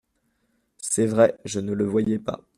[0.79, 2.39] C’est vrai, je ne le voyais pas.